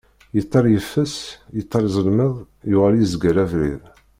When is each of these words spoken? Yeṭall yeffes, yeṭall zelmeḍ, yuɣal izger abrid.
Yeṭall 0.35 0.65
yeffes, 0.73 1.15
yeṭall 1.57 1.85
zelmeḍ, 1.95 2.33
yuɣal 2.71 2.95
izger 3.03 3.35
abrid. 3.43 3.81